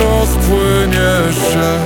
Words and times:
mgła 0.00 0.20
rozpłynie 0.20 1.32
się. 1.50 1.84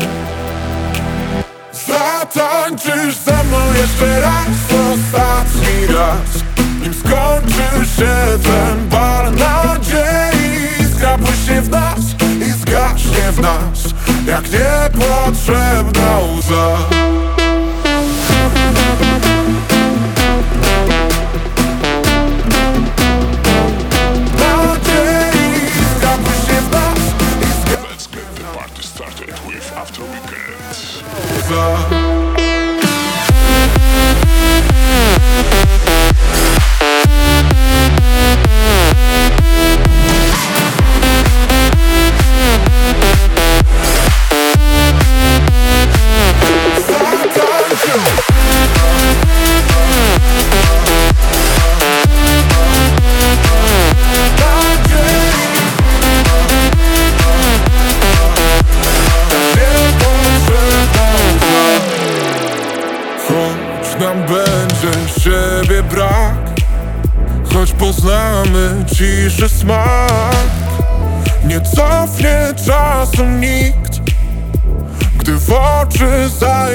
Zatańczysz 1.72 3.16
ze 3.16 3.44
mną 3.44 3.72
jeszcze 3.80 4.20
raz 4.20 4.46
Ostatni 4.94 5.86
raz. 5.86 6.44
Nim 6.82 6.94
skończy 6.94 7.86
się 7.96 8.38
ten 8.42 8.88
bal 8.88 9.32
nadziei 9.32 10.94
Skrapły 10.96 11.62
w 11.62 11.70
nas 11.70 12.00
i 12.48 12.50
zgaśnie 12.50 13.32
w 13.32 13.40
nas 13.40 13.84
Jak 14.26 14.44
niepotrzebna 14.52 16.18
łza 16.18 17.03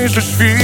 desfile. 0.07 0.58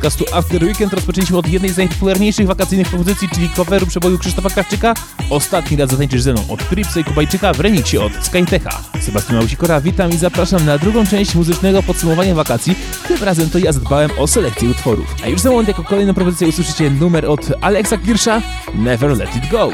Podcastu 0.00 0.24
After 0.32 0.64
Weekend 0.64 0.92
rozpoczęliśmy 0.92 1.38
od 1.38 1.48
jednej 1.48 1.72
z 1.72 1.76
najpopularniejszych 1.76 2.46
wakacyjnych 2.46 2.88
propozycji, 2.88 3.28
czyli 3.34 3.50
coveru 3.50 3.86
przeboju 3.86 4.18
Krzysztofa 4.18 4.50
Krawczyka. 4.50 4.94
Ostatni 5.30 5.76
raz 5.76 5.90
zatańczysz 5.90 6.22
ze 6.22 6.32
mną 6.32 6.44
od 6.48 6.68
Tripsa 6.68 7.00
i 7.00 7.04
Kubajczyka 7.04 7.52
w 7.52 7.60
od 8.00 8.24
Skytecha. 8.24 8.82
Sebastian 9.00 9.36
Małsikora, 9.36 9.80
witam 9.80 10.10
i 10.10 10.16
zapraszam 10.16 10.66
na 10.66 10.78
drugą 10.78 11.06
część 11.06 11.34
muzycznego 11.34 11.82
podsumowania 11.82 12.34
wakacji. 12.34 12.74
Tym 13.08 13.24
razem 13.24 13.50
to 13.50 13.58
ja 13.58 13.72
zadbałem 13.72 14.10
o 14.18 14.26
selekcję 14.26 14.70
utworów. 14.70 15.14
A 15.24 15.28
już 15.28 15.40
za 15.40 15.50
moment 15.50 15.68
jako 15.68 15.84
kolejną 15.84 16.14
propozycję 16.14 16.48
usłyszycie 16.48 16.90
numer 16.90 17.26
od 17.26 17.40
Alexa 17.60 17.98
Kirsza 17.98 18.42
Never 18.74 19.18
Let 19.18 19.36
It 19.36 19.50
Go. 19.50 19.70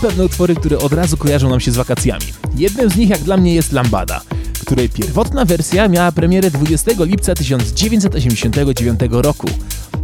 pewne 0.00 0.24
utwory, 0.24 0.54
które 0.54 0.78
od 0.78 0.92
razu 0.92 1.16
kojarzą 1.16 1.50
nam 1.50 1.60
się 1.60 1.70
z 1.70 1.76
wakacjami. 1.76 2.24
Jednym 2.56 2.90
z 2.90 2.96
nich 2.96 3.10
jak 3.10 3.20
dla 3.20 3.36
mnie 3.36 3.54
jest 3.54 3.72
Lambada, 3.72 4.20
której 4.60 4.88
pierwotna 4.88 5.44
wersja 5.44 5.88
miała 5.88 6.12
premierę 6.12 6.50
20 6.50 6.90
lipca 6.98 7.34
1989 7.34 9.00
roku. 9.10 9.46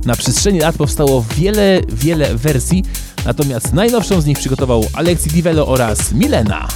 Na 0.05 0.17
przestrzeni 0.17 0.61
lat 0.61 0.77
powstało 0.77 1.25
wiele, 1.37 1.81
wiele 1.89 2.37
wersji, 2.37 2.85
natomiast 3.25 3.73
najnowszą 3.73 4.21
z 4.21 4.27
nich 4.27 4.39
przygotował 4.39 4.85
Alexi 4.93 5.31
Divelo 5.31 5.67
oraz 5.67 6.13
Milena. 6.13 6.69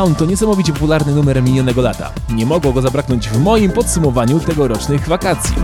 Down 0.00 0.14
to 0.14 0.26
niesamowicie 0.26 0.72
popularny 0.72 1.14
numer 1.14 1.42
minionego 1.42 1.82
lata. 1.82 2.10
Nie 2.28 2.46
mogło 2.46 2.72
go 2.72 2.82
zabraknąć 2.82 3.28
w 3.28 3.40
moim 3.40 3.70
podsumowaniu 3.72 4.40
tegorocznych 4.40 5.08
wakacji. 5.08 5.56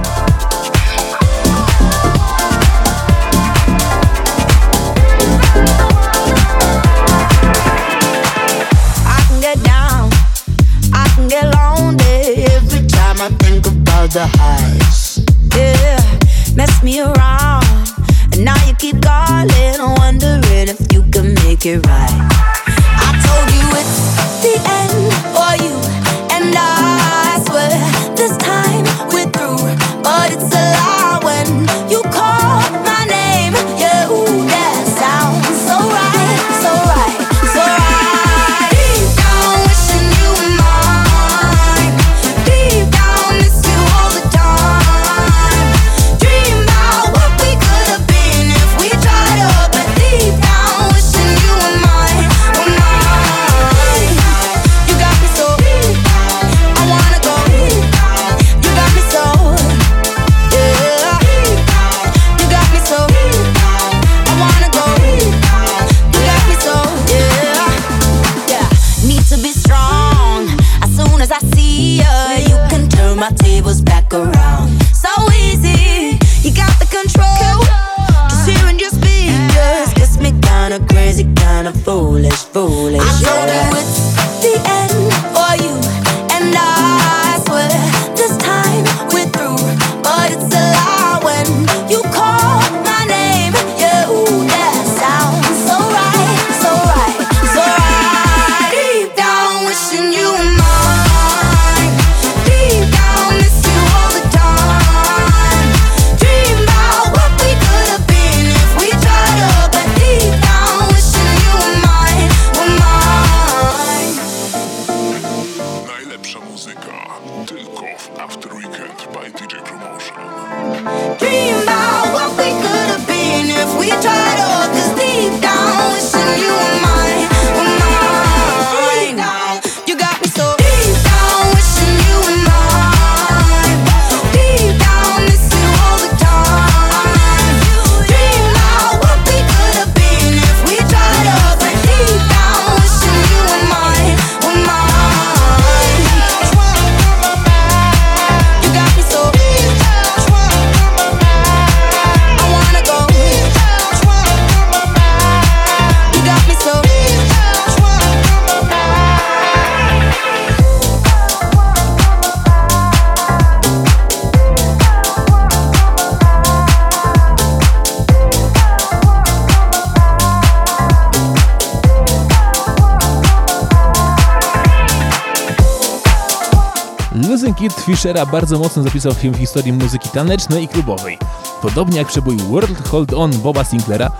Fischera 177.86 178.26
bardzo 178.26 178.58
mocno 178.58 178.82
zapisał 178.82 179.14
się 179.14 179.30
w 179.30 179.36
historii 179.36 179.72
muzyki 179.72 180.08
tanecznej 180.08 180.64
i 180.64 180.68
klubowej. 180.68 181.18
Podobnie 181.62 181.98
jak 181.98 182.08
przebój 182.08 182.36
World 182.36 182.88
Hold 182.88 183.14
On 183.14 183.30
Boba 183.30 183.64
Sinclaira, 183.64 184.10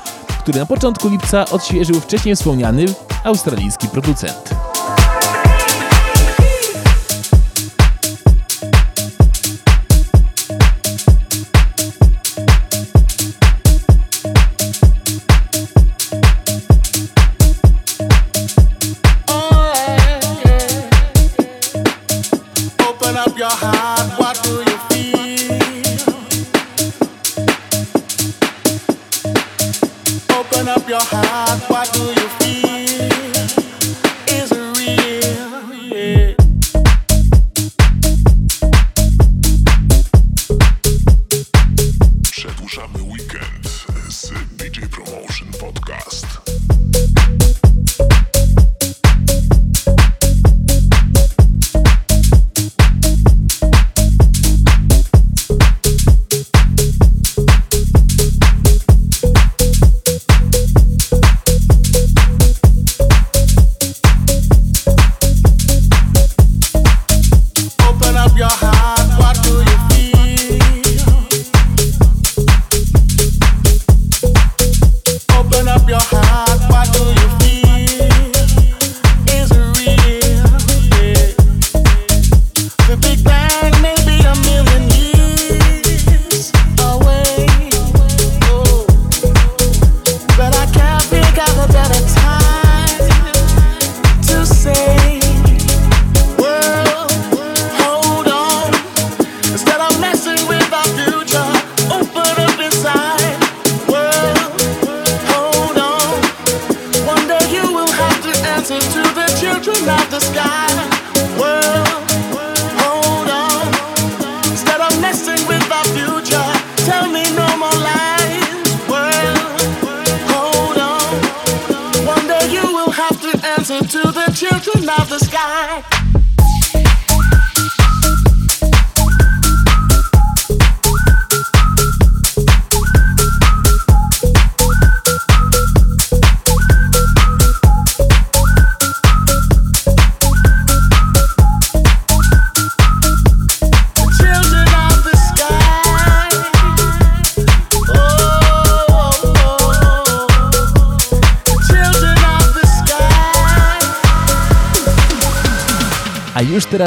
który 0.41 0.59
na 0.59 0.67
początku 0.67 1.09
lipca 1.09 1.45
odświeżył 1.45 2.01
wcześniej 2.01 2.37
wspomniany 2.37 2.85
australijski 3.25 3.89
producent. 3.89 4.56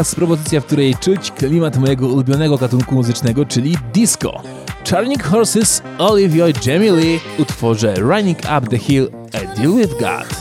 House, 0.10 0.16
propozycja, 0.16 0.62
w 0.62 0.66
której 0.66 0.96
czuć 0.96 1.32
klimat 1.32 1.78
mojego 1.78 2.08
ulubionego 2.08 2.58
gatunku 2.58 2.96
muzycznego, 2.96 3.46
czyli 3.46 3.78
disco. 3.94 4.42
Charming 4.92 5.24
Horses, 5.24 5.82
Olivia 5.98 6.46
Jamie 6.66 6.92
Lee, 6.92 7.20
utworze 7.38 7.96
Running 7.96 8.39
Up 8.58 8.68
the 8.70 8.78
Hill, 8.78 9.10
A 9.34 9.56
Deal 9.56 9.74
With 9.75 9.94
God. 10.00 10.38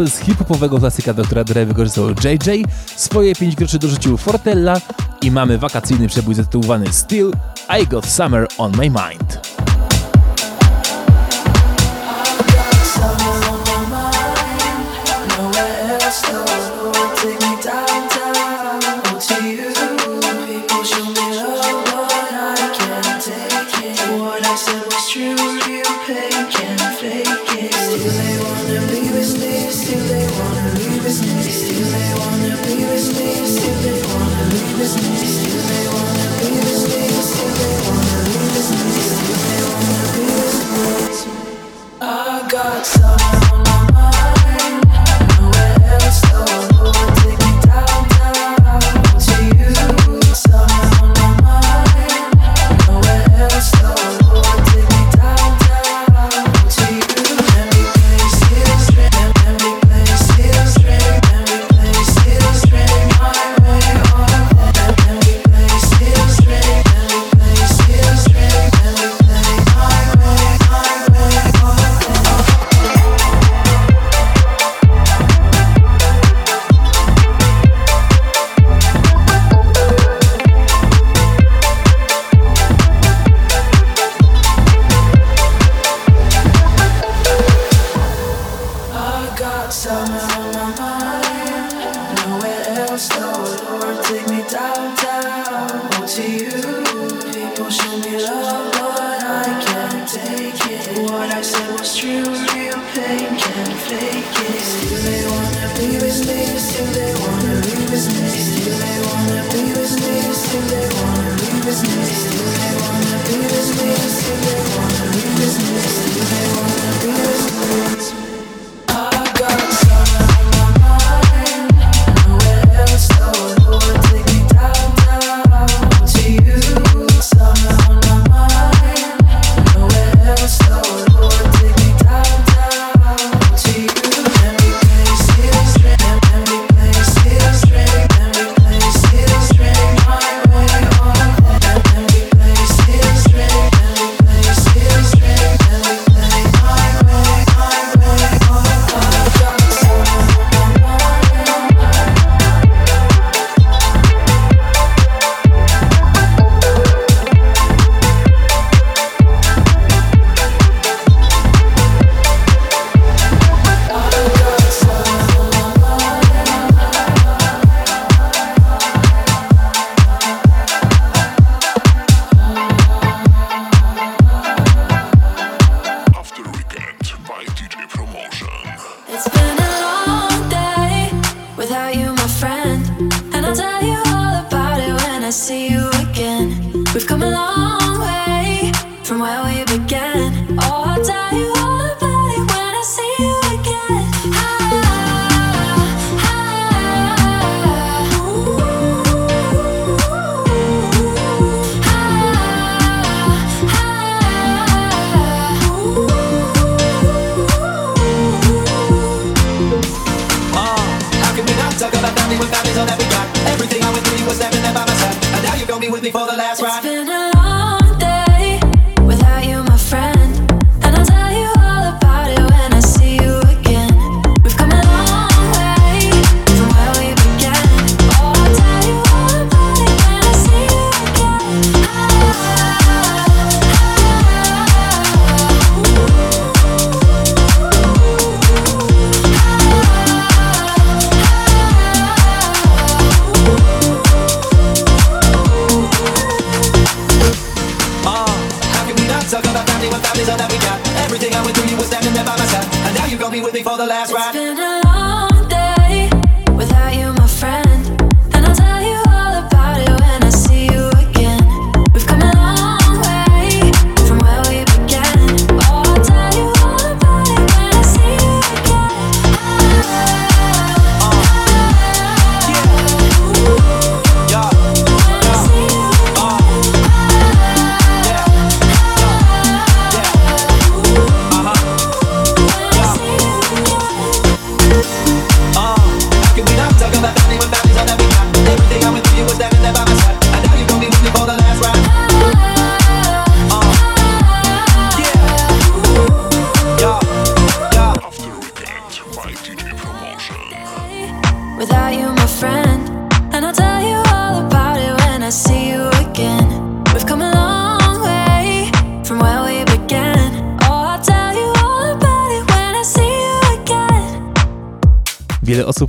sample 0.00 0.10
z 0.10 0.24
hip-hopowego 0.24 0.78
klasyka 0.78 1.14
doktora 1.14 1.44
Dre 1.44 1.66
wykorzystał 1.66 2.10
JJ, 2.10 2.64
swoje 2.96 3.34
pięć 3.34 3.56
groszy 3.56 3.78
dorzucił 3.78 4.16
Fortella 4.16 4.80
i 5.22 5.30
mamy 5.30 5.58
wakacyjny 5.58 6.08
przebój 6.08 6.34
zatytułowany 6.34 6.92
Still 6.92 7.32
I 7.80 7.86
Got 7.86 8.06
Summer 8.06 8.48
On 8.58 8.72
My 8.76 8.90
Mind. 8.90 9.29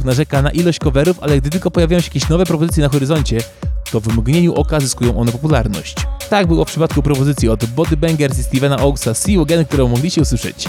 Osób 0.01 0.05
narzeka 0.05 0.41
na 0.41 0.51
ilość 0.51 0.79
coverów, 0.79 1.19
ale 1.21 1.37
gdy 1.41 1.49
tylko 1.49 1.71
pojawiają 1.71 2.01
się 2.01 2.07
jakieś 2.07 2.29
nowe 2.29 2.45
propozycje 2.45 2.83
na 2.83 2.89
horyzoncie, 2.89 3.37
to 3.91 3.99
w 3.99 4.07
mgnieniu 4.07 4.53
oka 4.53 4.79
zyskują 4.79 5.19
one 5.19 5.31
popularność. 5.31 5.95
Tak 6.29 6.47
było 6.47 6.65
w 6.65 6.67
przypadku 6.67 7.03
propozycji 7.03 7.49
od 7.49 7.65
Body 7.65 7.97
Bangers 7.97 8.39
i 8.39 8.43
Stevena 8.43 8.79
Oaksa 8.79 9.13
See 9.13 9.33
You 9.33 9.41
Again, 9.41 9.65
którą 9.65 9.87
mogliście 9.87 10.21
usłyszeć. 10.21 10.65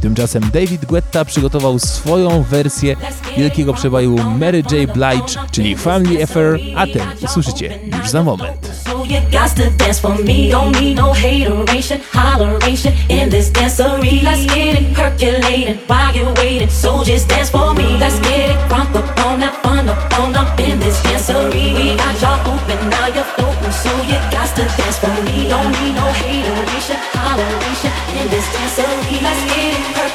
Tymczasem 0.00 0.42
David 0.52 0.84
Guetta 0.84 1.24
przygotował 1.24 1.78
swoją 1.78 2.42
wersję 2.42 2.96
wielkiego 3.36 3.74
przeboju 3.74 4.16
Mary 4.38 4.62
J. 4.72 4.92
Blige, 4.92 5.48
czyli 5.50 5.76
Family 5.76 6.22
Affair, 6.22 6.58
a 6.76 6.86
ten 6.86 7.02
usłyszycie 7.24 7.78
już 7.98 8.10
za 8.10 8.22
moment. 8.22 8.84
You 9.04 9.20
got 9.30 9.54
to 9.54 9.70
dance 9.76 10.00
for 10.00 10.18
me. 10.24 10.50
Don't 10.50 10.80
need 10.80 10.96
no 10.96 11.12
hateration, 11.12 12.00
holleration 12.12 12.92
in 13.08 13.30
this 13.30 13.50
dancery. 13.50 14.22
Let's 14.22 14.46
get 14.46 14.80
it 14.80 14.94
percolating 14.94 15.78
while 15.88 16.16
you're 16.16 16.32
waiting. 16.36 16.70
So 16.70 17.04
just 17.04 17.28
dance 17.28 17.50
for 17.50 17.74
me. 17.74 17.98
Let's 17.98 18.18
get 18.20 18.50
it 18.50 18.56
crunk 18.68 18.96
up 18.96 19.26
on 19.26 19.40
that 19.40 19.62
fun 19.62 19.88
up 19.88 20.18
on 20.18 20.34
up 20.34 20.58
in 20.58 20.80
this 20.80 21.02
dancery. 21.02 21.74
We 21.74 21.96
got 21.96 22.22
y'all 22.22 22.54
open, 22.54 22.90
now 22.90 23.08
you're. 23.08 23.44
So 23.82 23.90
you 24.02 24.18
got 24.30 24.54
to 24.56 24.64
dance 24.76 24.98
for 24.98 25.08
me. 25.24 25.48
Don't 25.48 25.72
need 25.72 25.94
no 25.94 26.06
hateration, 26.20 26.96
holleration 27.16 27.92
in 28.20 28.28
this 28.30 28.46
dancery. 28.54 29.22
Let's 29.22 29.42
get 29.54 29.63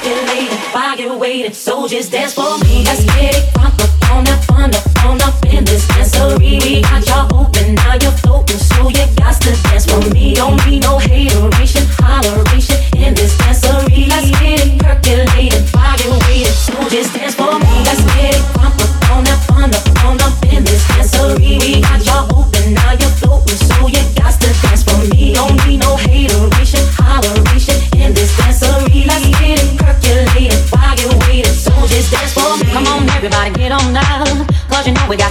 percolating 0.01 0.57
while 0.71 0.97
you're 0.97 1.17
waiting. 1.17 1.53
So 1.53 1.87
just 1.87 2.11
dance 2.11 2.33
for 2.33 2.57
me. 2.59 2.83
Let's 2.83 3.03
get 3.05 3.35
it 3.35 3.57
on 4.11 4.23
in 5.47 5.63
this 5.65 5.85
got 6.81 7.07
y'all 7.07 7.41
open, 7.41 7.75
now 7.75 7.97
you're 8.01 8.11
floating. 8.11 8.57
So 8.57 8.89
you 8.89 9.05
got 9.15 9.41
to 9.41 9.51
dance 9.63 9.85
for 9.85 10.01
me. 10.13 10.35
Don't 10.35 10.65
need 10.65 10.83
no 10.83 10.97
hateration, 10.97 11.83
holleration 11.99 12.68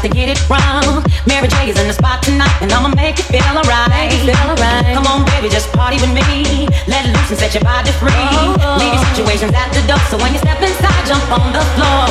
to 0.09 0.17
get 0.17 0.29
it 0.29 0.41
wrong. 0.49 1.05
Mary 1.27 1.49
J 1.49 1.71
is 1.71 1.79
in 1.79 1.87
the 1.87 1.93
spot 1.93 2.23
tonight, 2.23 2.57
and 2.61 2.73
I'ma 2.73 2.89
make 2.95 3.19
you 3.19 3.25
feel 3.25 3.43
alright. 3.45 4.13
Alright. 4.29 4.95
Come 4.95 5.07
on, 5.07 5.25
baby, 5.27 5.49
just 5.49 5.73
party 5.73 5.97
with 5.97 6.13
me. 6.13 6.69
Let 6.87 7.07
loose 7.07 7.31
and 7.31 7.39
set 7.39 7.55
your 7.55 7.65
body 7.65 7.93
free. 7.93 8.11
Oh, 8.13 8.57
oh. 8.61 8.77
Leave 8.81 8.95
your 8.95 9.05
situations 9.13 9.53
at 9.55 9.73
the 9.73 9.83
door, 9.87 10.01
so 10.09 10.17
when 10.19 10.33
you 10.33 10.39
step 10.39 10.61
inside, 10.63 11.07
jump 11.07 11.31
on 11.33 11.53
the 11.53 11.63
floor. 11.77 12.09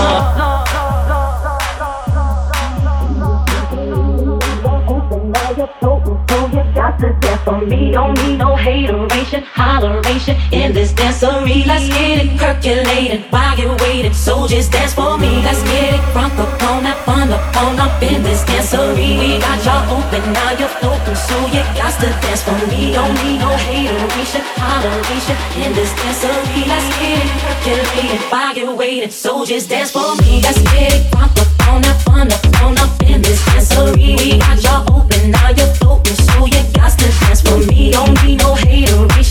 So 6.27 6.47
you 6.53 6.63
got 6.73 6.99
to 6.99 7.13
dance 7.19 7.41
for 7.41 7.61
me. 7.65 7.91
Don't 7.91 8.13
need 8.21 8.37
no 8.37 8.55
hateration, 8.55 9.43
holleration 9.43 10.35
in 10.51 10.73
this 10.73 10.93
Let's 11.65 11.87
get 11.89 12.25
it 12.25 12.37
percolating 12.37 13.21
while 13.29 13.57
you're 13.57 13.75
waiting. 13.77 14.13
So 14.13 14.47
just 14.47 14.71
dance 14.71 14.93
for 14.93 15.17
me. 15.17 15.41
Let's 15.43 15.61
get 15.63 15.93
it 15.95 16.01
crunk 16.13 16.37
up 16.37 16.63
on 16.63 16.83
that 16.83 16.97
fun 17.05 17.31
up 17.31 18.01
in 18.01 18.23
this 18.23 18.43
dancery. 18.43 19.17
We 19.19 19.39
got 19.39 19.63
y'all 19.65 19.97
open, 19.97 20.21
now 20.33 20.51
you're 20.59 20.67
floating. 20.79 21.15
So 21.15 21.35
you 21.47 21.63
got 21.75 21.93
to 21.99 22.07
dance 22.21 22.43
for 22.43 22.57
me. 22.69 22.93
Don't 22.93 23.13
need 23.23 23.39
no 23.39 23.49
hateration, 23.49 24.41
holleration 24.55 25.37
in 25.63 25.73
this 25.73 25.91
dancery. 25.93 26.67
Let's 26.67 26.87
get 26.99 27.25
it 27.25 27.31
percolating 27.41 28.23
while 28.29 28.55
you're 28.55 28.75
waiting. 28.75 29.11
So 29.11 29.45
just 29.45 29.69
dance 29.69 29.91
for 29.91 30.15
me. 30.21 30.41
Let's 30.41 30.61
get 30.71 30.93
it 30.93 31.11
crunk 31.11 31.37
up 31.41 31.67
on 31.67 31.81
that 31.81 31.99
fun 32.01 32.77
up 32.77 33.01
in 33.03 33.21
this 33.21 33.41
dancery. 33.45 34.17
We 34.17 34.39
got 34.39 34.63
y'all 34.63 34.83
open, 34.95 35.31
now 35.31 35.49
you're 35.49 35.73
floating. 35.75 36.15
So 36.15 36.45
you 36.45 36.63
got 36.73 36.91
to 36.97 37.07
dance 37.19 37.41
for 37.41 37.57
me. 37.67 37.91
Don't 37.91 38.15
need 38.23 38.39
no 38.39 38.55
hateration, 38.55 39.26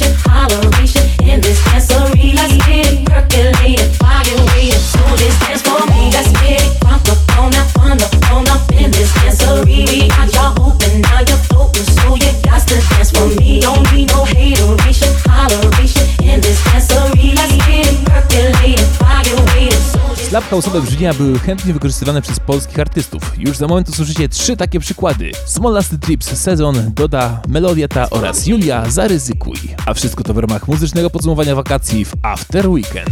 Slap 20.29 20.51
house'owe 20.51 20.83
brzmienia 20.83 21.15
były 21.15 21.39
chętnie 21.39 21.73
wykorzystywane 21.73 22.23
przez 22.23 22.41
polskich 22.41 22.81
artystów. 22.81 23.33
Już 23.39 23.57
za 23.57 23.67
moment 23.67 23.89
usłyszycie 23.89 24.29
trzy 24.29 24.57
takie 24.57 24.81
przykłady. 24.81 25.31
Small 25.47 25.73
Last 25.73 25.95
Trips, 26.01 26.39
Sezon, 26.39 26.93
Doda, 26.95 27.43
Melodiata 27.49 28.11
oraz 28.11 28.47
Julia 28.47 28.91
Zaryzykuj. 28.91 29.57
A 29.87 29.95
wszystko 29.95 30.25
to 30.25 30.35
w 30.35 30.39
ramach 30.39 30.69
muzycznego 30.69 31.11
podsumowania 31.11 31.55
wakacji 31.55 32.05
w 32.05 32.13
After 32.23 32.69
Weekend. 32.69 33.11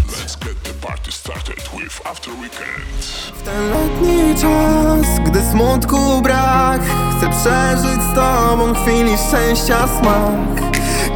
With 1.95 2.07
After 2.07 2.31
Weekend. 2.31 3.35
Ten 3.45 3.71
letni 3.71 4.35
czas, 4.35 5.21
gdy 5.27 5.41
smutku 5.43 6.23
brak 6.23 6.81
Chcę 6.83 7.31
przeżyć 7.31 8.03
z 8.03 8.15
tobą 8.15 8.75
chwili 8.75 9.19
szczęścia 9.29 9.89
smak 9.89 10.74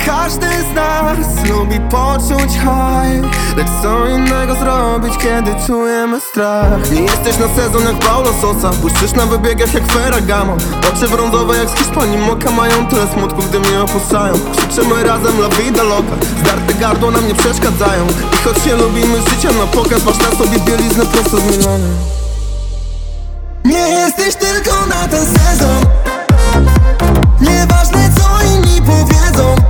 Każdy 0.09 0.47
z 0.47 0.75
nas 0.75 1.49
lubi 1.51 1.81
poczuć 1.81 2.53
high 2.53 3.23
Lecz 3.57 3.69
co 3.83 4.09
innego 4.09 4.55
zrobić, 4.55 5.15
kiedy 5.19 5.51
czujemy 5.67 6.21
strach? 6.21 6.91
Nie 6.91 7.03
jesteś 7.03 7.39
na 7.39 7.49
sezon 7.49 7.83
jak 7.83 7.99
Paulo 7.99 8.31
Sosa 8.41 8.71
Błyszczysz 8.71 9.13
na 9.13 9.27
wybiegach 9.27 9.75
jak 9.75 9.93
Ferragamo. 9.93 10.57
Oczy 10.93 11.09
brązowe 11.09 11.57
jak 11.57 11.69
z 11.69 11.75
Hiszpanii 11.75 12.19
Moka 12.19 12.51
mają 12.51 12.87
tyle 12.87 13.07
smutku, 13.07 13.43
gdy 13.43 13.61
mnie 13.61 13.83
opuszczają. 13.83 14.35
Krzyczymy 14.53 15.05
razem 15.05 15.41
la 15.41 15.49
vida 15.49 15.83
loca 15.83 16.17
Zdarte 16.41 16.75
gardło 16.75 17.11
nam 17.11 17.29
nie 17.29 17.35
przeszkadzają. 17.35 18.07
I 18.07 18.37
choć 18.45 18.67
nie 18.67 18.75
lubimy 18.75 19.19
życia 19.31 19.49
na 19.53 19.67
pokaz 19.67 20.05
Masz 20.05 20.19
na 20.19 20.39
sobie 20.39 20.59
bieliznę 20.61 21.07
prosto 21.07 21.37
z 21.37 21.57
Milanu 21.57 21.89
nie 23.65 23.89
jesteś 23.89 24.35
tylko 24.35 24.87
na 24.87 25.09
ten 25.09 25.27
sezon. 25.27 25.85
Nieważne 27.41 28.11
co 28.17 28.45
inni 28.45 28.83
powiedzą 28.83 29.68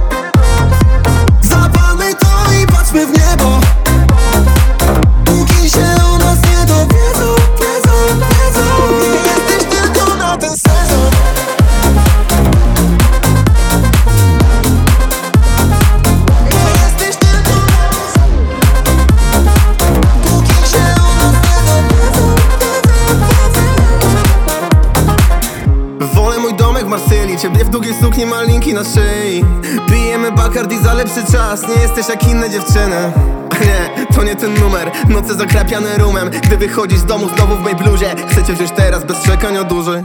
malinki 28.69 28.75
na 28.75 28.85
szyi. 28.85 29.45
Pijemy 29.89 30.33
Bacardi 30.33 30.79
za 30.79 30.95
lepszy 30.95 31.33
czas. 31.33 31.63
Nie 31.69 31.83
jesteś 31.83 32.09
jak 32.09 32.29
inne 32.29 32.51
dziewczyny. 32.51 33.13
Nie, 33.61 34.07
to 34.15 34.23
nie 34.23 34.37
ten 34.37 34.55
numer. 34.55 34.93
Noce 35.09 35.35
zakrapiane 35.35 35.99
rumem. 35.99 36.31
Gdy 36.31 36.57
wychodzisz 36.57 36.99
z 36.99 37.05
domu 37.05 37.29
znowu 37.37 37.57
w 37.57 37.61
mej 37.61 37.75
bluzie 37.75 38.15
Chcę 38.29 38.45
cię 38.45 38.53
wziąć 38.53 38.71
teraz 38.77 39.05
bez 39.05 39.23
czekania 39.23 39.65
dłużej 39.65 40.05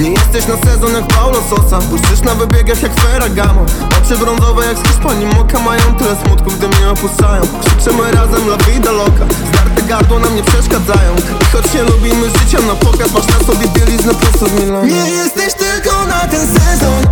nie 0.00 0.10
jesteś 0.10 0.46
na 0.46 0.70
sezon 0.70 0.92
jak 0.92 1.06
Paulo 1.06 1.38
Sosa. 1.50 1.78
Błyszczysz 1.78 2.20
na 2.20 2.34
wybiegach 2.34 2.82
jak 2.82 3.00
Ferragamo. 3.00 3.66
Oczy 3.98 4.18
brązowe 4.18 4.66
jak 4.66 4.78
z 4.78 4.82
Hiszpanii. 4.82 5.26
Moka 5.26 5.58
mają 5.58 5.94
tyle 5.98 6.16
smutku, 6.26 6.50
gdy 6.50 6.68
mnie 6.68 6.90
opuszczają. 6.90 7.42
Krzyczymy 7.60 8.12
razem 8.12 8.48
la 8.48 8.56
vida 8.56 8.92
loca. 8.92 9.24
Zdarte 9.48 9.82
gardło 9.82 10.18
nam 10.18 10.36
nie 10.36 10.42
przeszkadzają. 10.42 11.12
I 11.40 11.44
choć 11.44 11.74
nie 11.74 11.82
lubimy 11.82 12.30
życia 12.30 12.58
na 12.66 12.74
pokaz 12.74 13.12
Masz 13.12 13.26
na 13.26 13.46
sobie 13.46 13.68
bieliznę 13.68 14.14
prosto 14.14 14.46
z 14.46 14.52
Milanu 14.52 14.86
Nie 14.86 15.10
jesteś 15.10 15.54
tylko 15.54 16.06
na 16.06 16.20
ten 16.20 16.46
sezon 16.46 17.02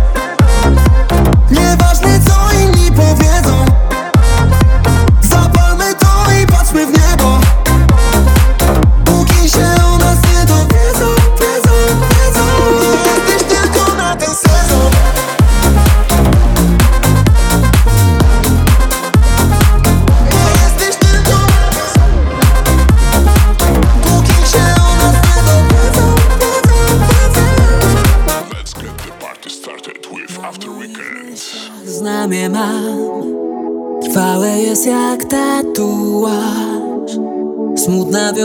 Nieważne 1.51 2.19
co 2.19 2.51
inni 2.63 2.91
powiedzą 2.91 3.70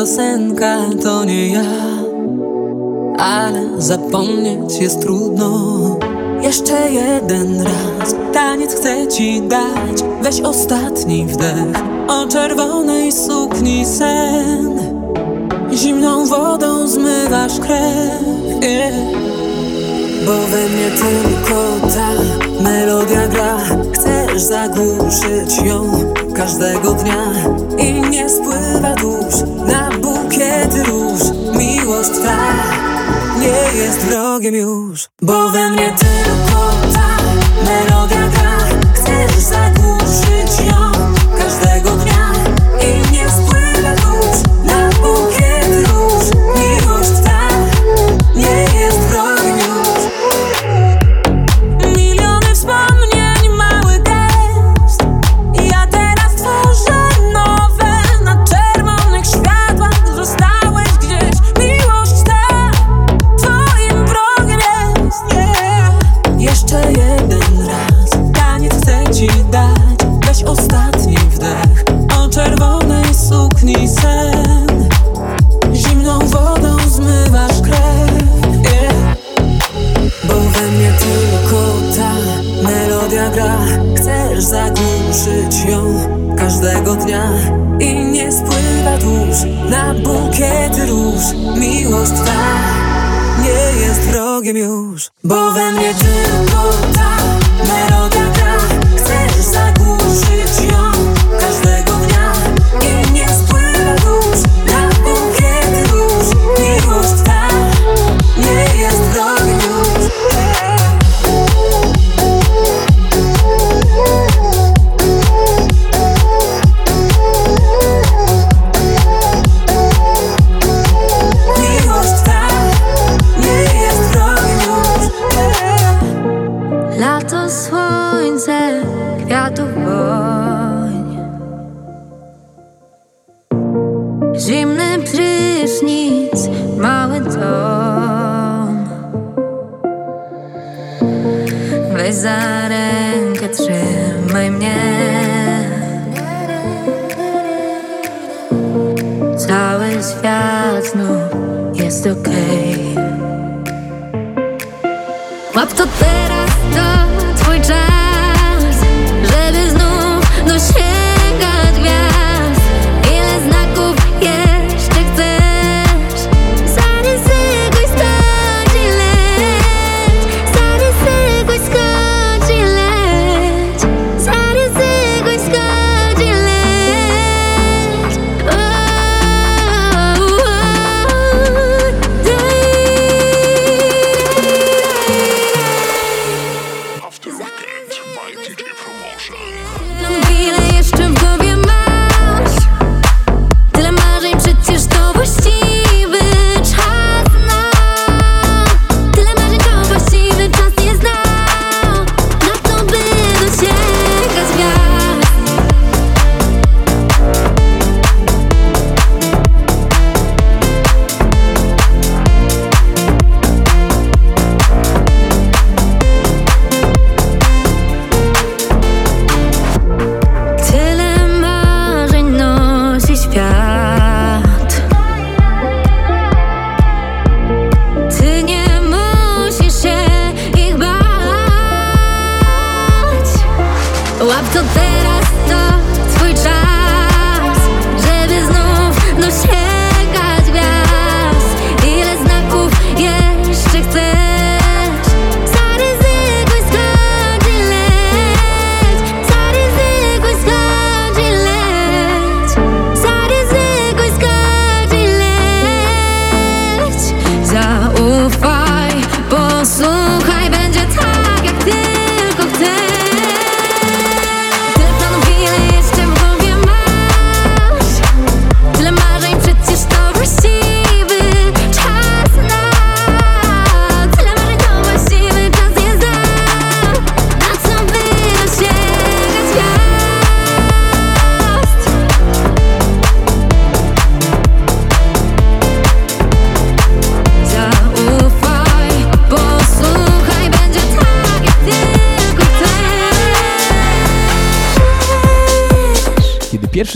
piosenka 0.06 0.78
to 1.02 1.24
nie 1.24 1.48
ja 1.48 1.64
Ale 3.18 3.62
zapomnieć 3.78 4.78
jest 4.80 5.00
trudno. 5.00 5.50
Jeszcze 6.42 6.90
jeden 6.90 7.60
raz 7.60 8.14
Taniec 8.32 8.74
chcę 8.74 9.08
ci 9.08 9.42
dać 9.42 10.04
Weź 10.22 10.40
ostatni 10.40 11.26
wdech. 11.26 11.82
O 12.08 12.26
czerwonej 12.26 13.12
sukni 13.12 13.86
sen 13.86 14.78
Zimną 15.72 16.26
wodą 16.26 16.88
zmywasz 16.88 17.60
krew 17.60 18.22
yeah. 18.62 18.94
Bo 20.26 20.32
we 20.32 20.68
mnie 20.68 20.90
tylko 20.90 21.88
ta 21.94 22.08
melodia 22.62 23.28
gra. 23.28 23.56
Chcesz 23.94 24.42
zagłuszyć 24.42 25.62
ją 25.64 25.90
każdego 26.34 26.92
dnia 26.92 27.32
I 27.78 28.10
nie 28.10 28.30
spływa 28.30 28.94
dusz 28.94 29.42
na 29.66 29.85
bukiety 30.36 30.82
róż 30.82 31.20
Miłość 31.58 32.10
ta 32.24 32.36
nie 33.40 33.78
jest 33.78 33.98
wrogiem 33.98 34.54
już. 34.54 35.08
Bo 35.22 35.48
we 35.50 35.70
mnie 35.70 35.92
tylko 35.98 36.70
ta 36.94 37.16
melodia 37.64 38.28
gra. 38.28 38.58
Chcesz 38.94 39.42
zagłuszyć 39.42 40.05
każdego 86.36 86.94
dnia 86.94 87.30
I 87.80 87.94
nie 87.94 88.32
spływa 88.32 88.98
dusz 88.98 89.70
na 89.70 89.94
bukiety 89.94 90.86
róż. 90.86 91.22
Miłość 91.58 92.12
ta 92.12 92.76
nie 93.42 93.86
jest 93.86 94.00
wrogiem 94.00 94.56
już. 94.56 95.10
Bo 95.24 95.52
we 95.52 95.72
mnie 95.72 95.94
tylko 95.94 96.70
ta 96.94 97.16
melodia 97.64 98.25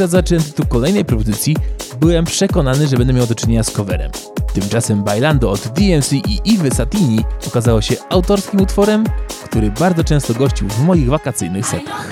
raz 0.00 0.10
zacząłem 0.10 0.44
tytuł 0.44 0.66
kolejnej 0.66 1.04
propozycji, 1.04 1.56
byłem 2.00 2.24
przekonany, 2.24 2.86
że 2.86 2.96
będę 2.96 3.12
miał 3.12 3.26
do 3.26 3.34
czynienia 3.34 3.62
z 3.62 3.70
coverem. 3.70 4.10
Tymczasem 4.54 5.04
Bailando 5.04 5.50
od 5.50 5.60
DMC 5.60 6.12
i 6.12 6.40
Iwy 6.44 6.70
Satini 6.70 7.24
okazało 7.46 7.80
się 7.82 7.94
autorskim 8.10 8.60
utworem, 8.60 9.04
który 9.44 9.70
bardzo 9.70 10.04
często 10.04 10.34
gościł 10.34 10.68
w 10.68 10.84
moich 10.84 11.08
wakacyjnych 11.08 11.66
setach. 11.66 12.10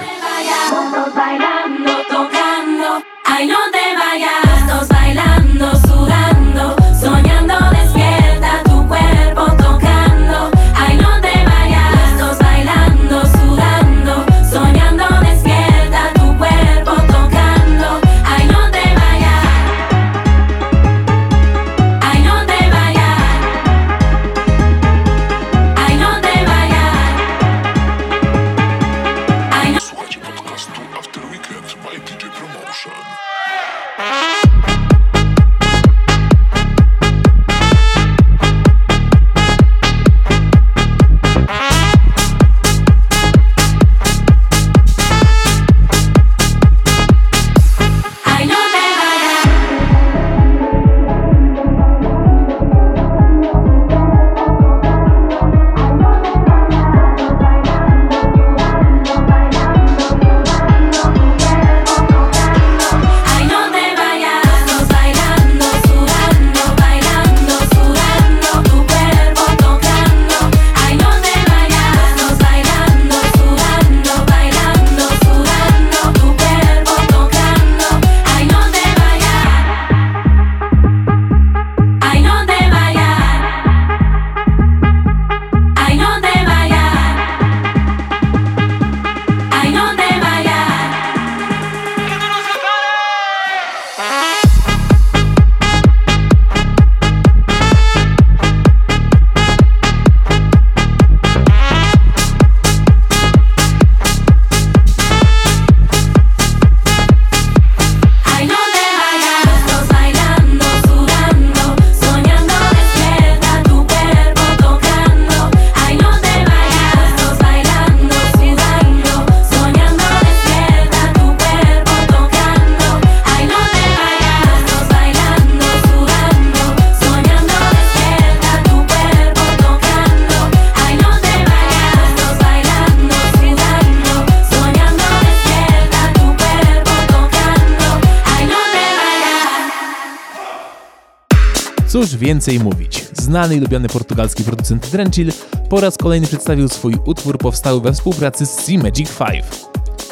Więcej 142.19 142.61
mówić. 142.61 143.07
Znany 143.12 143.57
i 143.57 143.61
lubiany 143.61 143.89
portugalski 143.89 144.45
producent 144.45 144.91
Drenchill 144.91 145.33
po 145.71 145.81
raz 145.81 145.97
kolejny 145.97 146.27
przedstawił 146.27 146.69
swój 146.69 146.95
utwór 147.07 147.39
powstały 147.39 147.81
we 147.81 147.93
współpracy 147.93 148.47
z 148.47 148.55
C 148.55 148.73
Magic 148.79 149.11
5. 149.19 149.45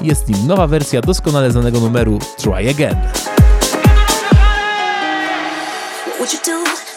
Jest 0.02 0.28
nim 0.28 0.46
nowa 0.46 0.66
wersja 0.66 1.00
doskonale 1.00 1.50
znanego 1.50 1.80
numeru 1.80 2.18
Try 2.38 2.70
Again. 2.70 2.96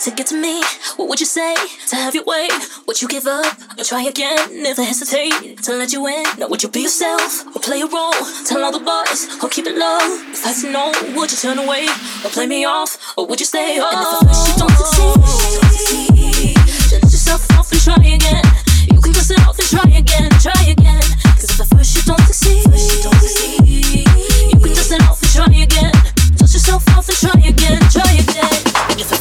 To 0.05 0.11
get 0.11 0.27
to 0.27 0.35
me? 0.39 0.63
What 0.95 1.09
would 1.09 1.19
you 1.19 1.25
say 1.25 1.53
to 1.87 1.95
have 1.97 2.15
your 2.15 2.23
way? 2.23 2.47
Would 2.87 3.01
you 3.01 3.07
give 3.09 3.27
up 3.27 3.45
or 3.77 3.83
try 3.83 4.03
again? 4.03 4.63
Never 4.63 4.81
hesitate 4.81 5.61
to 5.63 5.73
let 5.75 5.91
you 5.91 6.07
in. 6.07 6.23
Now 6.39 6.47
would 6.47 6.63
you 6.63 6.69
be 6.69 6.83
yourself 6.83 7.45
or 7.53 7.59
play 7.59 7.81
a 7.81 7.85
role? 7.85 8.13
Tell 8.45 8.63
all 8.63 8.71
the 8.71 8.79
boys 8.79 9.27
or 9.43 9.49
keep 9.49 9.67
it 9.67 9.75
low. 9.75 9.99
If 10.31 10.45
I 10.45 10.53
said 10.53 10.71
no, 10.71 10.93
would 11.19 11.31
you 11.31 11.37
turn 11.37 11.59
away 11.59 11.85
or 12.23 12.29
play 12.31 12.47
me 12.47 12.63
off 12.63 12.95
or 13.17 13.27
would 13.27 13.41
you 13.41 13.45
stay? 13.45 13.77
Oh, 13.81 13.91
and 13.91 13.99
if 13.99 14.19
first 14.23 14.47
you 14.47 14.55
don't 14.55 14.71
succeed, 14.79 16.55
dust 16.89 17.11
yourself 17.11 17.51
off 17.59 17.69
and 17.69 17.81
try 17.81 17.99
again. 17.99 18.45
You 18.95 19.01
can 19.01 19.11
dust 19.11 19.31
it 19.31 19.39
off 19.43 19.59
and 19.59 19.67
try 19.67 19.83
again, 19.99 20.29
try 20.39 20.63
again. 20.63 21.03
Cause 21.35 21.51
if 21.51 21.59
at 21.59 21.67
first 21.75 21.95
you 21.97 22.03
don't 22.07 22.23
succeed, 22.23 22.63
you 24.47 24.59
can 24.63 24.71
dust 24.71 24.93
it 24.95 25.03
off 25.03 25.21
and 25.21 25.31
try 25.31 25.51
again. 25.59 25.91
Dust 26.37 26.53
yourself 26.53 26.87
off 26.95 27.09
and 27.09 27.17
try 27.17 27.35
again, 27.43 27.81
try 27.91 28.11
again. 28.15 29.18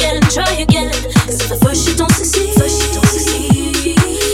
Again, 0.00 0.20
try 0.30 0.52
again. 0.54 0.90
Cause 1.26 1.40
if 1.40 1.52
at 1.52 1.60
first 1.60 1.88
you 1.88 1.94
don't 1.96 2.12
succeed, 2.12 2.48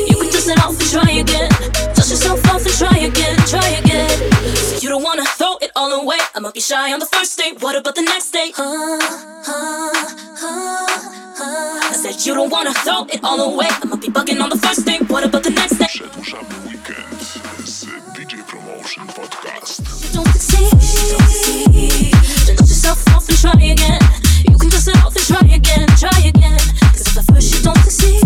you 0.08 0.16
can 0.16 0.30
dust 0.30 0.48
it 0.48 0.58
off 0.64 0.78
and 0.78 0.90
try 0.90 1.10
again. 1.18 1.50
Dust 1.94 2.10
yourself 2.10 2.40
off 2.50 2.64
and 2.64 2.74
try 2.74 2.96
again, 2.98 3.36
try 3.46 3.68
again. 3.82 4.10
So 4.54 4.78
you 4.80 4.88
don't 4.88 5.02
wanna 5.02 5.24
throw 5.24 5.56
it 5.60 5.70
all 5.74 5.92
away. 5.92 6.18
I 6.34 6.40
might 6.40 6.54
be 6.54 6.60
shy 6.60 6.92
on 6.92 7.00
the 7.00 7.06
first 7.06 7.38
date. 7.38 7.60
What 7.60 7.76
about 7.76 7.94
the 7.94 8.02
next 8.02 8.30
date? 8.30 8.54
Uh, 8.58 8.62
uh, 8.62 9.92
uh, 10.42 10.86
uh. 11.40 11.90
I 11.90 11.94
said 12.02 12.24
you 12.24 12.34
don't 12.34 12.50
wanna 12.50 12.74
throw 12.74 13.04
it 13.06 13.20
all 13.24 13.40
away. 13.52 13.68
I 13.68 13.84
might 13.86 14.00
be 14.00 14.08
bugging 14.08 14.40
on 14.42 14.50
the 14.50 14.58
first 14.58 14.86
date. 14.86 15.08
What 15.10 15.24
about 15.24 15.42
the 15.42 15.50
next 15.50 15.78
date? 15.78 15.88
Przedłużamy 15.88 16.54
weekend 16.66 17.22
z 17.64 17.84
DJ 18.14 18.36
Promotion 18.46 19.06
Podcast. 19.06 19.82
don't 20.14 20.28
succeed, 20.32 22.12
dust 22.56 22.70
yourself 22.70 23.08
off 23.16 23.28
and 23.28 23.38
try 23.38 23.72
again. 23.72 24.05
Try 25.26 25.40
again, 25.52 25.86
try 25.98 26.18
again. 26.24 26.58
Cause 26.94 27.16
at 27.18 27.24
first 27.24 27.54
you 27.54 27.62
don't 27.62 27.76
succeed, 27.78 28.25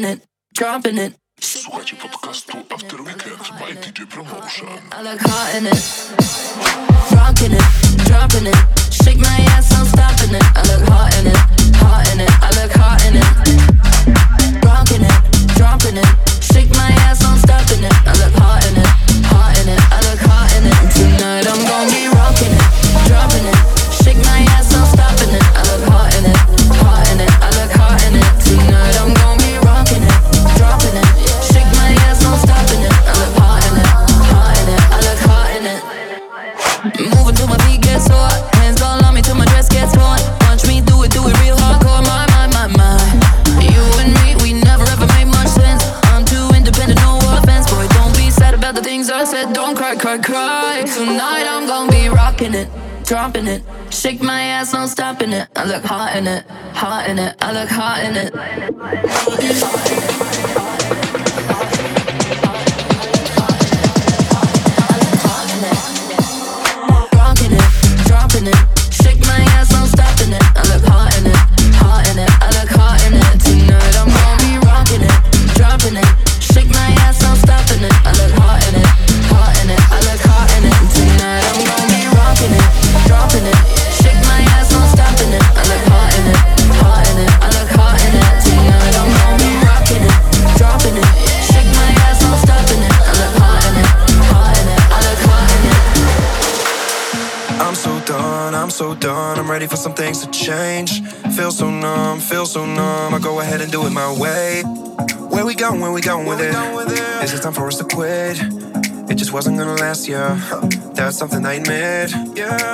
rocking 0.00 0.18
it, 0.18 0.26
dropping 0.54 0.98
it. 0.98 1.14
Słuchajcie 1.40 1.96
podcastu 1.96 2.58
After 2.74 3.00
Weekend 3.00 3.38
by 3.58 3.74
DJ 3.74 4.06
Promotion. 4.06 4.68
I 4.98 5.02
look 5.02 5.20
hot 5.20 5.54
in 5.58 5.66
it, 5.66 5.82
rocking 7.16 7.52
it, 7.52 7.62
dropping 8.06 8.46
it. 8.46 8.56
Shake 9.04 9.18
my 9.18 9.44
ass, 9.56 9.72
I'm 9.72 9.86
stopping 9.86 10.36
it. 10.36 10.44
I 10.56 10.62
look 10.62 10.89
cry, 50.18 50.82
cry. 50.82 50.94
Tonight 50.94 51.46
I'm 51.46 51.66
gonna 51.66 51.90
be 51.90 52.08
rocking 52.08 52.54
it, 52.54 52.68
dropping 53.04 53.46
it. 53.46 53.62
Shake 53.90 54.22
my 54.22 54.42
ass, 54.42 54.72
no 54.72 54.86
stopping 54.86 55.32
it. 55.32 55.48
I 55.54 55.64
look 55.64 55.84
hot 55.84 56.16
in 56.16 56.26
it, 56.26 56.44
hot 56.74 57.08
in 57.08 57.18
it. 57.18 57.36
I 57.40 57.52
look 57.52 57.68
hot 57.68 58.02
in 58.04 58.16
it. 58.16 58.34
For 99.70 99.76
some 99.76 99.94
things 99.94 100.26
to 100.26 100.30
change. 100.32 101.00
Feel 101.36 101.52
so 101.52 101.70
numb, 101.70 102.18
feel 102.18 102.44
so 102.44 102.66
numb. 102.66 103.14
I 103.14 103.20
go 103.20 103.38
ahead 103.40 103.60
and 103.60 103.70
do 103.70 103.86
it 103.86 103.90
my 103.90 104.12
way. 104.12 104.62
Where 105.30 105.46
we 105.46 105.54
going, 105.54 105.80
where 105.80 105.92
we 105.92 106.00
going 106.00 106.26
with 106.26 106.40
it? 106.40 106.52
Is 107.22 107.32
it 107.32 107.42
time 107.42 107.52
for 107.52 107.68
us 107.68 107.78
to 107.78 107.84
quit? 107.84 108.40
It 109.08 109.14
just 109.14 109.32
wasn't 109.32 109.58
gonna 109.58 109.74
last, 109.74 110.08
yeah. 110.08 110.34
That's 110.94 111.16
something 111.16 111.46
I 111.46 111.54
admit. 111.54 112.10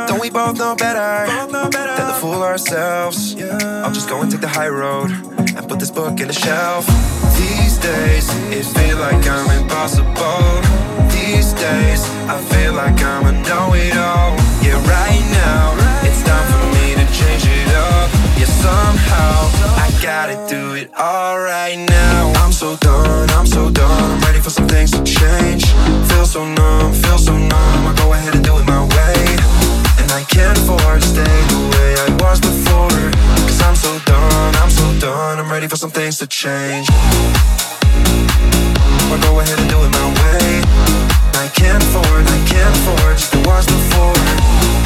Don't 0.08 0.20
we 0.20 0.30
both 0.30 0.58
know 0.58 0.74
better 0.74 1.30
than 1.52 1.70
to 1.70 2.16
fool 2.18 2.42
ourselves? 2.42 3.36
I'll 3.40 3.92
just 3.92 4.08
go 4.08 4.22
and 4.22 4.30
take 4.30 4.40
the 4.40 4.48
high 4.48 4.68
road 4.68 5.10
and 5.10 5.68
put 5.68 5.78
this 5.78 5.90
book 5.90 6.18
in 6.20 6.28
the 6.28 6.34
shelf. 6.34 6.86
These 7.36 7.76
days, 7.78 8.26
it 8.50 8.64
feel 8.64 8.96
like 8.98 9.26
I'm 9.26 9.62
impossible. 9.62 10.62
These 11.10 11.52
days, 11.52 12.08
I 12.26 12.40
feel 12.50 12.72
like 12.72 13.00
I'm 13.02 13.26
a 13.26 13.32
know-it-all. 13.32 14.36
Yeah, 14.64 14.80
right 14.88 15.24
now, 15.32 15.85
it 17.46 17.68
up. 17.74 18.10
Yeah, 18.38 18.50
somehow, 18.64 19.50
I 19.78 19.88
gotta 20.02 20.36
do 20.48 20.74
it 20.74 20.90
all 20.94 21.38
right 21.38 21.76
now. 21.76 22.32
I'm 22.42 22.52
so 22.52 22.76
done, 22.76 23.30
I'm 23.30 23.46
so 23.46 23.70
done. 23.70 24.10
I'm 24.12 24.20
ready 24.20 24.40
for 24.40 24.50
some 24.50 24.68
things 24.68 24.90
to 24.92 25.02
change. 25.04 25.64
Feel 26.10 26.26
so 26.26 26.44
numb, 26.44 26.92
feel 26.92 27.18
so 27.18 27.36
numb. 27.36 27.86
I 27.86 27.94
go 27.96 28.12
ahead 28.12 28.34
and 28.34 28.44
do 28.44 28.56
it 28.58 28.64
my 28.64 28.82
way. 28.82 29.18
And 30.00 30.10
I 30.12 30.22
can't 30.28 30.58
afford 30.58 31.00
to 31.02 31.06
stay 31.06 31.36
the 31.52 31.60
way 31.74 31.90
I 32.04 32.08
was 32.22 32.40
before. 32.40 33.00
Cause 33.46 33.62
I'm 33.62 33.76
so 33.76 33.98
done, 34.04 34.54
I'm 34.56 34.70
so 34.70 34.86
done. 34.98 35.38
I'm 35.38 35.50
ready 35.50 35.68
for 35.68 35.76
some 35.76 35.90
things 35.90 36.18
to 36.18 36.26
change. 36.26 36.86
I 39.08 39.18
go 39.22 39.40
ahead 39.40 39.58
and 39.58 39.70
do 39.70 39.78
it 39.82 39.90
my 39.90 40.08
way. 40.20 40.62
I 41.34 41.48
can't 41.54 41.82
afford, 41.82 42.26
I 42.26 42.38
can't 42.46 42.74
afford 42.76 43.16
just 43.16 43.34
it 43.34 43.46
was 43.46 43.66
before. 43.66 44.85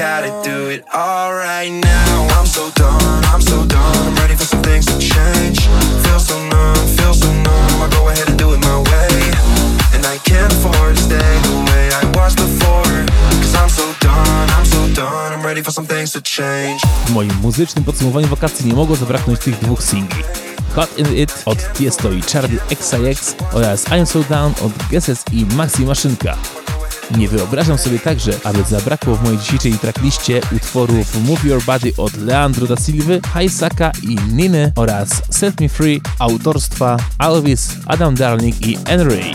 gotta 0.00 0.32
do 0.42 0.70
it 0.70 0.82
all 0.94 1.34
right 1.34 1.68
now. 1.68 2.26
I'm 2.36 2.46
so 2.46 2.70
done, 2.70 3.22
I'm 3.32 3.42
so 3.42 3.66
done. 3.66 4.14
Ready 4.14 4.34
for 4.34 4.46
some 4.52 4.62
things 4.62 4.86
to 4.86 4.96
change. 4.98 5.58
Feel 6.04 6.20
so 6.30 6.36
numb, 6.52 6.86
feel 6.96 7.12
so 7.12 7.28
numb. 7.46 7.76
I 7.84 7.88
go 7.92 8.08
ahead 8.08 8.26
and 8.30 8.38
do 8.38 8.48
it 8.54 8.60
my 8.70 8.78
way. 8.90 9.12
And 9.94 10.02
I 10.14 10.16
can't 10.24 10.50
afford 10.56 10.96
to 10.96 11.02
stay 11.02 11.32
the 11.48 11.56
way 11.68 11.84
I 12.00 12.04
was 12.16 12.32
before. 12.34 12.96
Cause 13.42 13.54
I'm 13.60 13.68
so 13.68 13.86
done, 14.00 14.46
I'm 14.56 14.64
so 14.64 14.80
done. 15.02 15.34
I'm 15.34 15.44
ready 15.44 15.62
for 15.62 15.72
some 15.72 15.86
things 15.86 16.12
to 16.12 16.20
change. 16.22 16.80
W 17.06 17.10
moim 17.10 17.34
muzycznym 17.42 17.84
podsumowaniu 17.84 18.28
wakacji 18.28 18.66
nie 18.66 18.74
mogło 18.74 18.96
zabraknąć 18.96 19.40
tych 19.40 19.58
dwóch 19.58 19.82
singli. 19.82 20.22
Hot 20.74 20.98
in 20.98 21.16
It 21.16 21.42
od 21.46 21.72
Tiesto 21.72 22.12
i 22.12 22.22
Charlie 22.22 22.60
XIX 22.70 23.34
oraz 23.52 23.84
I'm 23.84 24.06
So 24.06 24.22
Down 24.28 24.54
od 24.62 24.72
Gesses 24.90 25.24
i 25.32 25.46
Maxi 25.46 25.82
Maszynka. 25.86 26.36
Nie 27.16 27.28
wyobrażam 27.28 27.78
sobie 27.78 27.98
także, 27.98 28.32
aby 28.44 28.62
zabrakło 28.62 29.16
w 29.16 29.22
mojej 29.24 29.38
dzisiejszej 29.38 29.72
trackliście 29.72 30.40
utworów 30.56 31.24
Move 31.26 31.44
Your 31.44 31.62
Body 31.62 31.92
od 31.96 32.16
Leandro 32.16 32.66
da 32.66 32.76
Silva, 32.76 33.28
Haisaka 33.28 33.92
i 34.02 34.16
Niny 34.32 34.72
oraz 34.76 35.22
Set 35.30 35.60
Me 35.60 35.68
Free 35.68 36.00
autorstwa 36.18 36.96
Alvis, 37.18 37.68
Adam 37.86 38.14
Darling 38.14 38.66
i 38.66 38.78
Enray. 38.86 39.34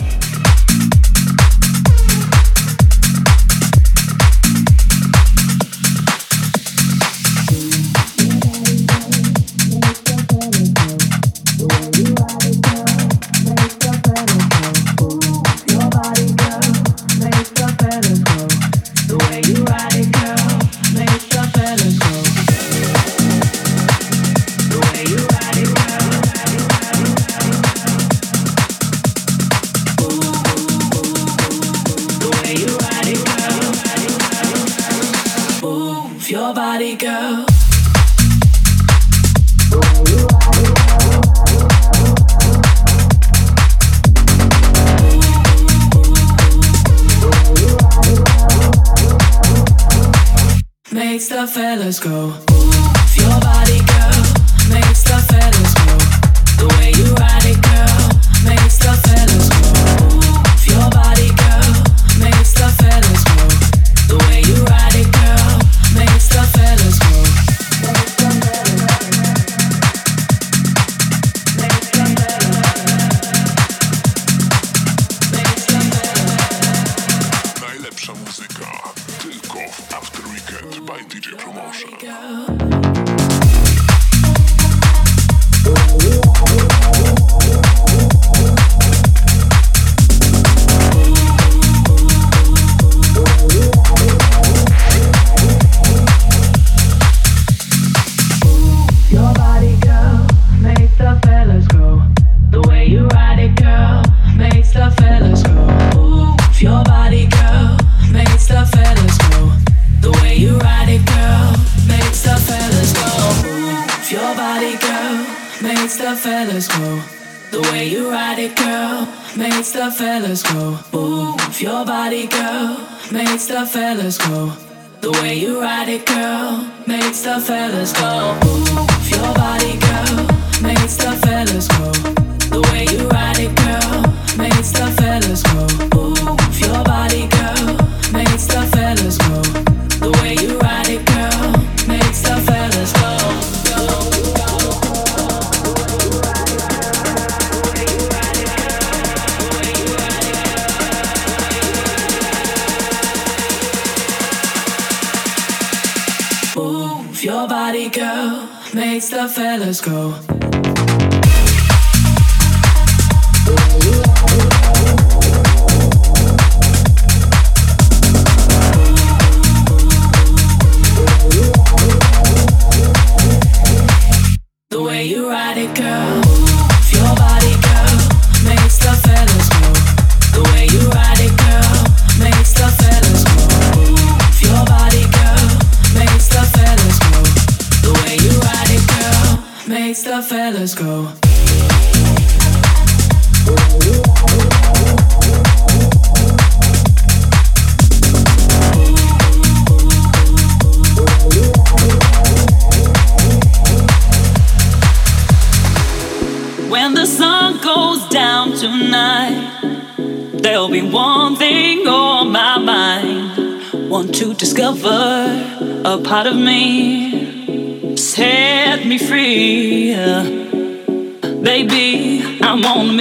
let's 51.85 51.99
go. 51.99 52.54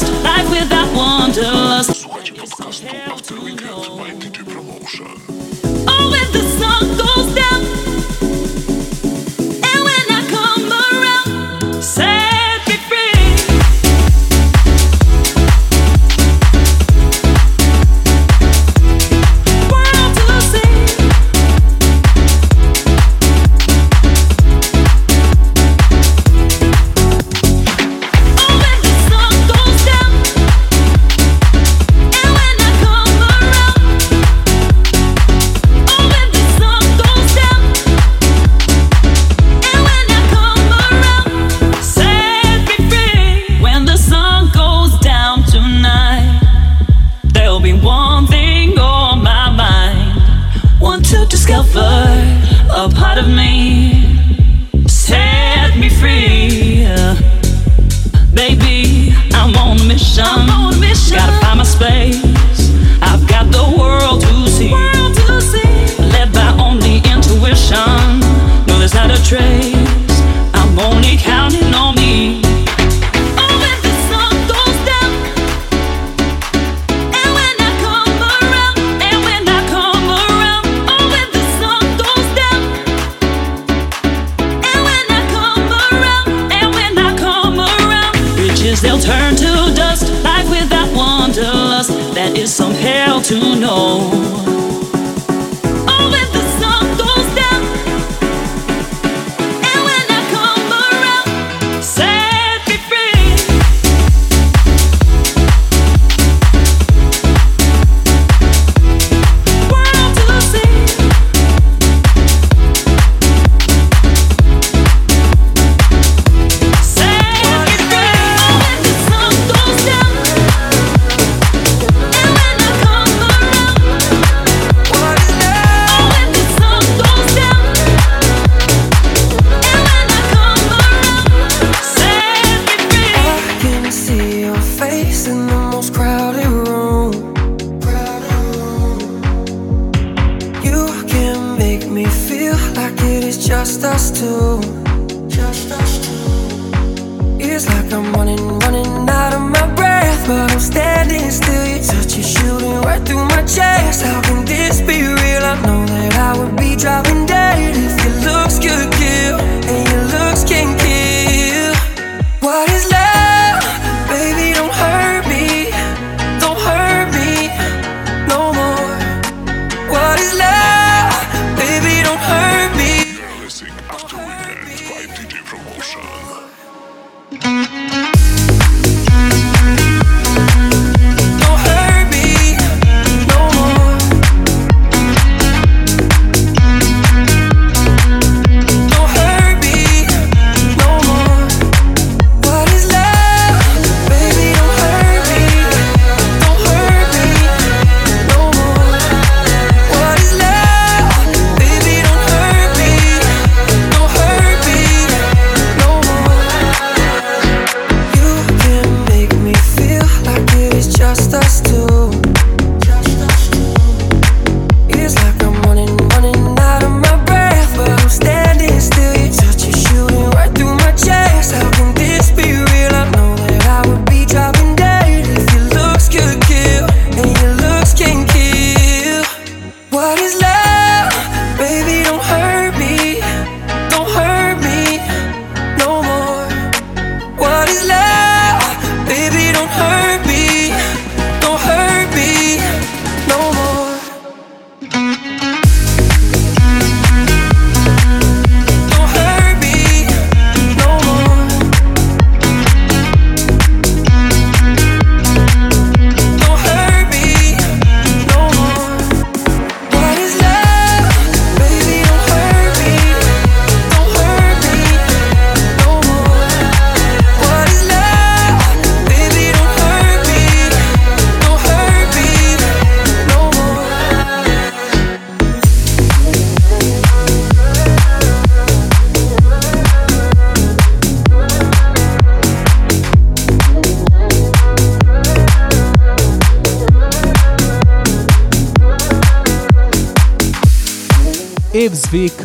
dust, 0.00 0.24
life 0.24 0.50
without 0.50 0.88
wanderlust. 0.94 1.96
Słuchajcie 2.00 2.32
Promotion. 4.44 5.06
Oh, 5.88 6.10
with 6.10 6.32
the 6.32 6.42
sun 6.58 7.05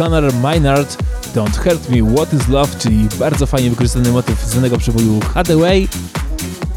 Connor 0.01 0.33
Maynard 0.33 0.97
Don't 1.35 1.57
Hurt 1.57 1.89
Me, 1.89 2.15
What 2.15 2.33
Is 2.33 2.47
Love, 2.47 2.79
czyli 2.79 3.07
bardzo 3.19 3.45
fajnie 3.45 3.69
wykorzystany 3.69 4.11
motyw 4.11 4.45
znanego 4.45 4.77
przeboju 4.77 5.19
Hathaway, 5.33 5.87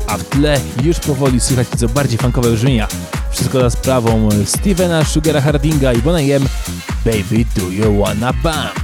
a 0.06 0.18
w 0.18 0.24
tle 0.24 0.60
już 0.82 1.00
powoli 1.00 1.40
słychać 1.40 1.68
co 1.76 1.88
bardziej 1.88 2.18
funkowe 2.18 2.50
brzmienia. 2.52 2.88
Wszystko 3.30 3.60
za 3.60 3.70
sprawą 3.70 4.28
Stevena, 4.44 5.04
Sugara 5.04 5.40
Hardinga 5.40 5.92
i 5.92 6.02
Bonnie 6.02 6.40
Baby 7.04 7.44
Do 7.56 7.70
You 7.70 8.02
Wanna 8.02 8.32
Bump. 8.32 8.83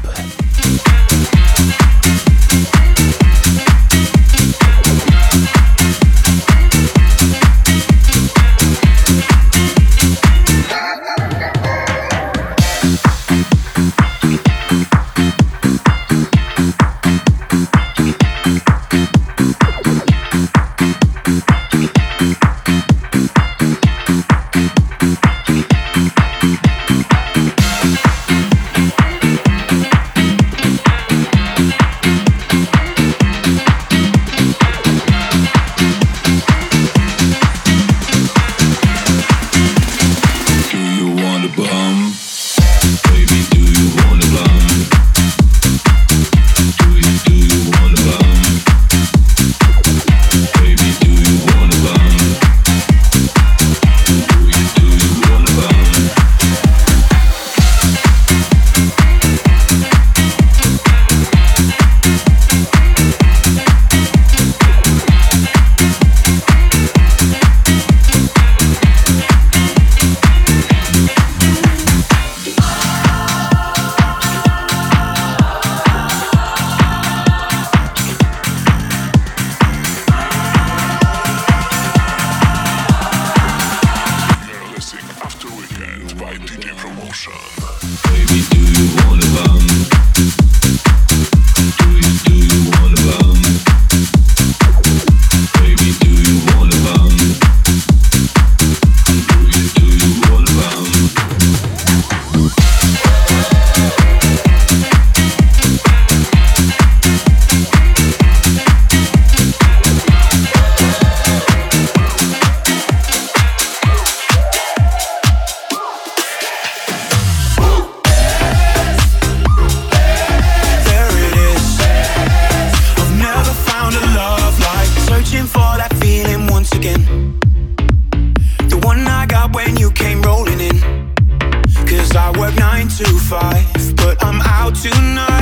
to 133.05 133.19
five, 133.19 133.97
but 133.97 134.23
I'm 134.23 134.41
out 134.43 134.75
tonight. 134.75 135.40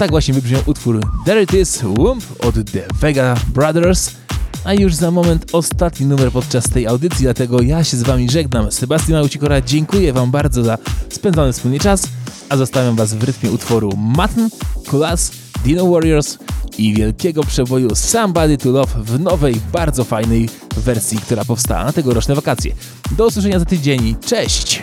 Tak 0.00 0.10
właśnie 0.10 0.34
wybrzmiał 0.34 0.62
utwór 0.66 1.00
There 1.24 1.42
It 1.42 1.54
Is 1.54 1.82
Wump 1.82 2.24
od 2.44 2.54
The 2.54 2.84
Vega 3.00 3.34
Brothers. 3.54 4.10
A 4.64 4.74
już 4.74 4.94
za 4.94 5.10
moment 5.10 5.46
ostatni 5.52 6.06
numer 6.06 6.32
podczas 6.32 6.64
tej 6.64 6.86
audycji, 6.86 7.22
dlatego 7.22 7.62
ja 7.62 7.84
się 7.84 7.96
z 7.96 8.02
Wami 8.02 8.30
żegnam. 8.30 8.72
Sebastian 8.72 9.12
Małucikora, 9.12 9.60
dziękuję 9.60 10.12
Wam 10.12 10.30
bardzo 10.30 10.64
za 10.64 10.78
spędzony 11.10 11.52
wspólnie 11.52 11.80
czas, 11.80 12.02
a 12.48 12.56
zostawiam 12.56 12.96
Was 12.96 13.14
w 13.14 13.24
rytmie 13.24 13.50
utworu 13.50 13.96
Matn, 13.96 14.40
Kulas, 14.88 15.32
Dino 15.64 15.90
Warriors 15.90 16.38
i 16.78 16.94
wielkiego 16.94 17.44
przeboju 17.44 17.94
Somebody 17.94 18.58
to 18.58 18.70
Love 18.70 19.02
w 19.04 19.20
nowej, 19.20 19.60
bardzo 19.72 20.04
fajnej 20.04 20.48
wersji, 20.76 21.18
która 21.18 21.44
powstała 21.44 21.84
na 21.84 21.92
tegoroczne 21.92 22.34
wakacje. 22.34 22.74
Do 23.10 23.26
usłyszenia 23.26 23.58
za 23.58 23.64
tydzień. 23.64 24.16
Cześć! 24.26 24.82